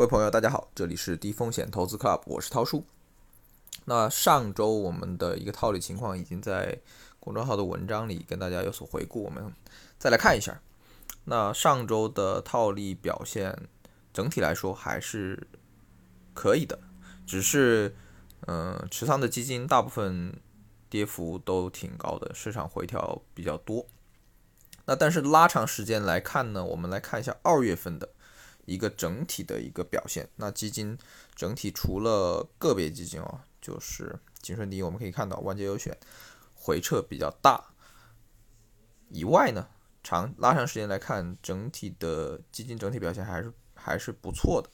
[0.00, 2.86] 各位朋友，大家好，这里是低风险投资 Club，我是涛叔。
[3.84, 6.78] 那上周我们的一个套利情况已经在
[7.18, 9.52] 公众号的文章里跟大家有所回顾，我们
[9.98, 10.58] 再来看一下。
[11.24, 13.54] 那上周的套利表现
[14.10, 15.46] 整体来说还是
[16.32, 16.78] 可以的，
[17.26, 17.94] 只是
[18.46, 20.34] 嗯，持仓的基金大部分
[20.88, 23.84] 跌幅都挺高的，市场回调比较多。
[24.86, 28.08] 那但是拉长时间来看呢，我们来看一下二月份的。
[28.70, 30.96] 一个整体的一个表现，那基金
[31.34, 35.98] 整体除了个别基金哦，就是景顺迪，我们可以看到万捷优选
[36.54, 37.74] 回撤比较大
[39.08, 39.66] 以外呢，
[40.04, 44.70] 长拉长时间来看，整体的基金整体表现还是还是不错的。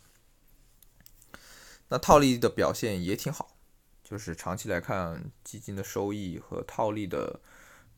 [1.88, 3.56] 那套利的表现也挺好，
[4.04, 7.40] 就是长期来看，基金的收益和套利的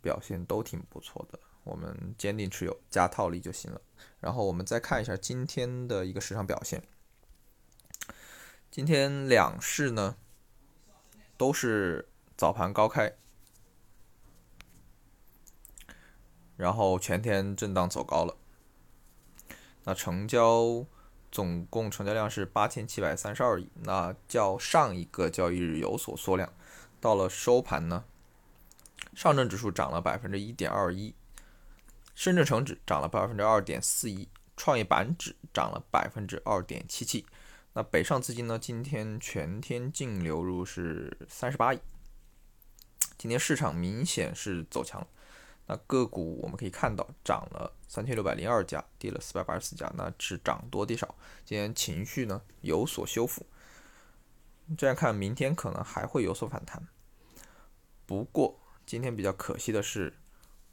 [0.01, 1.41] 表现都挺不错的。
[1.69, 3.81] 我们坚定持有加套利就行了。
[4.21, 6.83] 然后我们再看一下今天的一个市场表现。
[8.71, 10.17] 今天两市呢
[11.37, 13.13] 都是早盘高开，
[16.57, 18.37] 然后全天震荡走高了。
[19.85, 20.85] 那成交
[21.31, 26.53] 总共成交量是八千七百三十二亿，那较上一个交易日有所缩量。
[27.01, 28.05] 到了收盘呢，
[29.15, 31.15] 上证指数涨了百分之一点二一。
[32.19, 37.25] 深圳成指涨了百分之二点四一，创业板指涨了百分之二点七七。
[37.75, 38.59] 那北上资金呢？
[38.59, 41.79] 今天全天净流入是三十八亿。
[43.17, 45.07] 今天市场明显是走强了。
[45.69, 51.15] 那个股我们可以看到，涨了三千六百零二家，跌了四百八十四家，那是涨多跌少。
[51.45, 53.47] 今天情绪呢有所修复，
[54.77, 56.83] 这样看，明天可能还会有所反弹。
[58.07, 60.13] 不过今天比较可惜的是。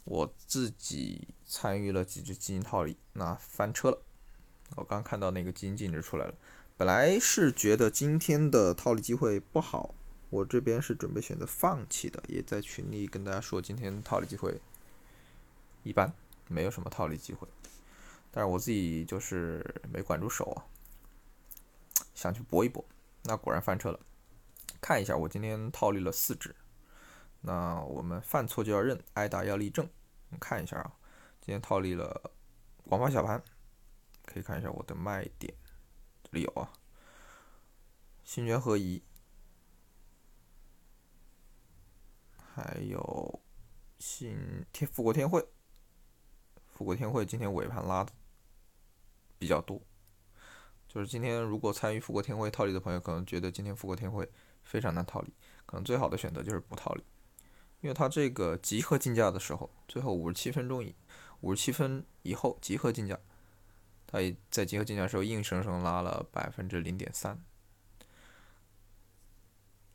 [0.05, 4.01] 我自己参与了几只基金套利，那翻车了。
[4.75, 6.33] 我刚看到那个基金净值出来了，
[6.77, 9.93] 本来是觉得今天的套利机会不好，
[10.29, 14.59] 我这边是准备选择放弃的，也在群里跟大家说，今天套利机会
[15.83, 16.13] 一般，
[16.47, 17.47] 没有什么套利机会。
[18.31, 20.65] 但是我自己就是没管住手啊，
[22.13, 22.83] 想去搏一搏，
[23.23, 23.99] 那果然翻车了。
[24.81, 26.53] 看一下，我今天套利了四只。
[27.41, 29.87] 那我们犯错就要认，挨打要立正。
[30.27, 30.91] 我们看一下啊，
[31.39, 32.31] 今天套利了
[32.83, 33.41] 广发小盘，
[34.25, 35.53] 可以看一下我的卖点，
[36.23, 36.73] 这里有啊，
[38.23, 39.01] 新泉合一，
[42.37, 43.39] 还有
[43.99, 45.47] 新天富国天汇，
[46.73, 48.11] 富国天汇今天尾盘拉的
[49.37, 49.81] 比较多，
[50.87, 54.29] 就是今天如果参与富国天汇套利的朋友，可能觉得今天富国天汇
[54.63, 55.33] 非常难套利，
[55.65, 57.03] 可能最好的选择就是不套利。
[57.85, 60.95] 因为它这个集合竞价的时候，最后五十七分钟以
[61.41, 63.15] 五十七分以后集合竞价，
[64.07, 67.39] 它也在集合竞价时候硬生生拉了百分之零点三，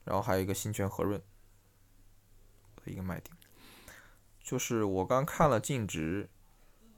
[0.04, 1.20] 然后还有一个新泉和润
[2.76, 3.36] 的一个卖点，
[4.40, 6.30] 就是我刚看了净值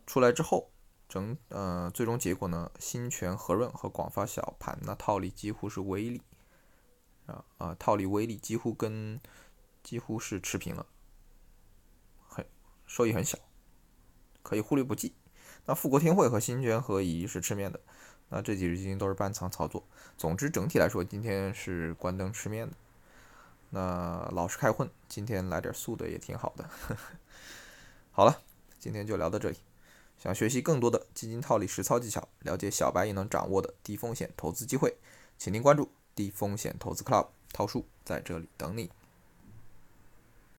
[0.06, 0.72] 出来之后，
[1.08, 6.20] 整呃最终结果呢，新泉和润和广发小盘那套利几乎是微利，
[7.24, 9.18] 啊啊套利微利几乎跟。
[9.82, 10.86] 几乎是持平了，
[12.26, 12.46] 很
[12.86, 13.38] 收益很小，
[14.42, 15.14] 可以忽略不计。
[15.64, 17.80] 那富国天惠和新泉合一是吃面的，
[18.28, 19.86] 那这几只基金都是半仓操作。
[20.16, 22.74] 总之整体来说，今天是关灯吃面的。
[23.70, 26.68] 那老实开混，今天来点素的也挺好的。
[28.10, 28.42] 好了，
[28.78, 29.56] 今天就聊到这里。
[30.18, 34.96] 想学习更多的基金套利实操技巧，了解小白也能掌握的低风险投资机会，
[35.38, 38.90] 请您关注低风险投资 Club，涛叔在这里等你。